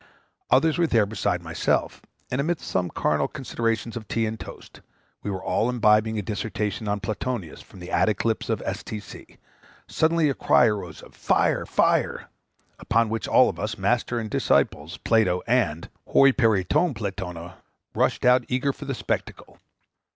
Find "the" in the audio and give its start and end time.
7.79-7.91, 18.85-18.95